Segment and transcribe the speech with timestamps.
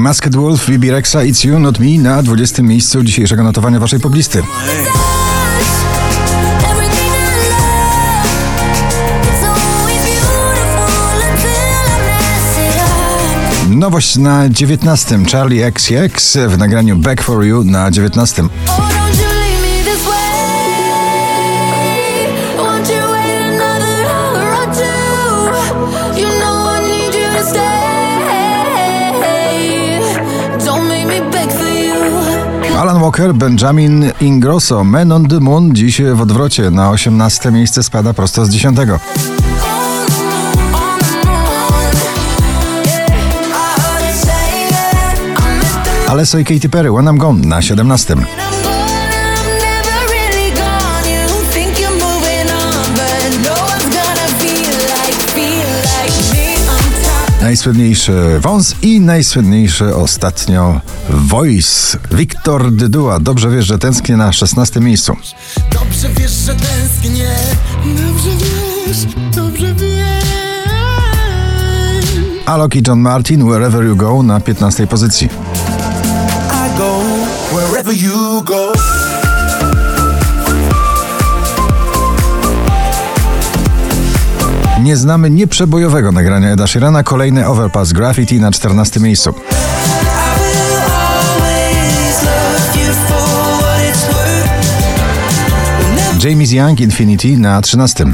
[0.00, 2.62] Masked Wolf, Bibi Rexa, It's You, Not Me na 20.
[2.62, 4.42] miejscu dzisiejszego notowania waszej poblisty.
[13.68, 15.18] Nowość na 19.
[15.32, 18.42] Charlie XCX w nagraniu Back for You na 19.
[32.80, 38.14] Alan Walker, Benjamin Ingrosso, Men on the Moon dziś w odwrocie na 18 miejsce spada
[38.14, 38.78] prosto z 10.
[46.08, 48.16] Alesso i Katy Perry, When I'm Gone na 17.
[57.50, 61.98] Najsłynniejszy wąs i najsłynniejszy ostatnio Voice.
[62.12, 63.20] Wiktor Dydua.
[63.20, 65.16] Dobrze wiesz, że tęsknię na 16 miejscu.
[65.72, 67.30] Dobrze wiesz, że tęsknię.
[67.84, 68.96] Dobrze wiesz,
[69.36, 70.24] dobrze wiesz.
[72.46, 75.28] Alok i John Martin, Wherever You Go na 15 pozycji.
[84.82, 89.34] Nie znamy nieprzebojowego nagrania Eda Sheerana, kolejny Overpass Graffiti na 14 miejscu.
[96.24, 98.04] James Young Infinity na 13.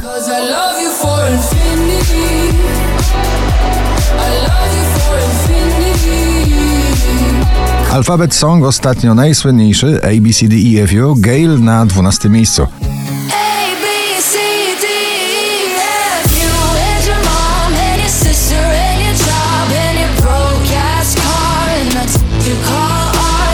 [7.92, 12.66] Alphabet Song ostatnio najsłynniejszy ABCDEFU Gale na 12 miejscu.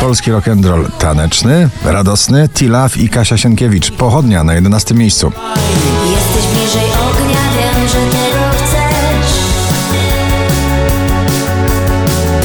[0.02, 3.90] Polski rock'n'roll taneczny, radosny, Tilaf i Kasia Sienkiewicz.
[3.90, 5.32] Pochodnia na 11 miejscu.
[6.10, 9.32] Jesteś bliżej ognia, wiem, że tego chcesz.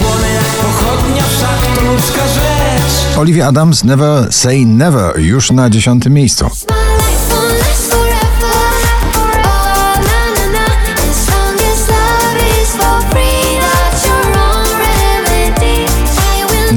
[0.02, 3.18] Płonę jak pochodnia, wszak to ludzka rzecz.
[3.18, 6.50] Olivia Adams, Never Say Never, już na 10 miejscu.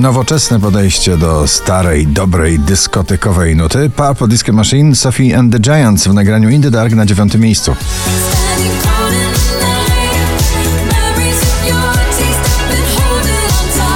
[0.01, 3.91] Nowoczesne podejście do starej, dobrej, dyskotekowej nuty.
[3.91, 7.77] Purple Disco Machine, Sophie and the Giants w nagraniu In the Dark na dziewiątym miejscu.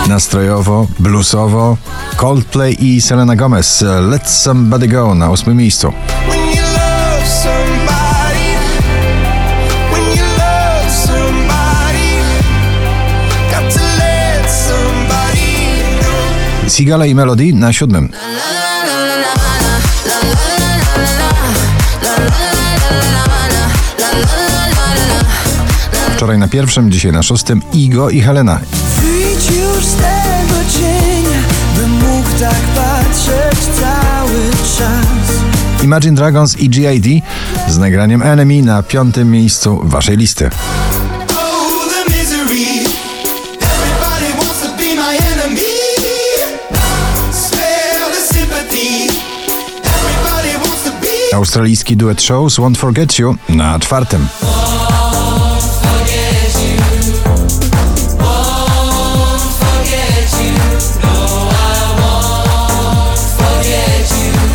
[0.09, 1.76] Nastrojowo, bluesowo,
[2.16, 5.93] Coldplay i Selena Gomez, Let Somebody Go na ósmym miejscu.
[16.69, 18.08] Sigala i Melody na siódmym.
[26.16, 28.60] Wczoraj na pierwszym, dzisiaj na szóstym Igo i Helena.
[29.02, 31.38] Wyjdź już z tego cienia,
[31.76, 35.34] bym mógł tak patrzeć cały czas.
[35.82, 37.25] Imagine Dragons i GID
[37.69, 40.50] z nagraniem Enemy na piątym miejscu waszej listy.
[51.34, 54.26] Australijski duet Shows Won't Forget You na czwartym.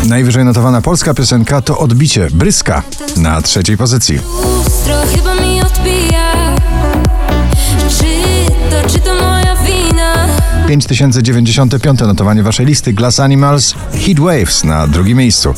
[0.08, 2.82] Najwyżej notowana polska piosenka to Odbicie Bryska
[3.16, 4.16] na trzeciej pozycji.
[4.16, 6.56] Lustro chyba mi odbija.
[7.98, 8.04] Czy
[8.70, 10.26] to, czy to moja wina?
[10.68, 15.54] 5095 notowanie waszej listy Glass Animals Heat Waves na drugim miejscu.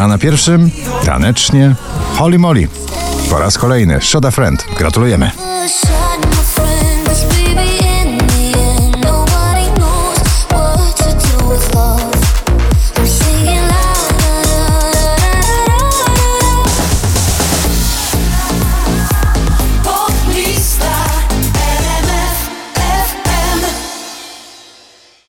[0.00, 0.70] A na pierwszym
[1.04, 1.74] tanecznie
[2.14, 2.68] Holly Molly.
[3.30, 4.66] Po raz kolejny Shoda Friend.
[4.78, 5.30] Gratulujemy.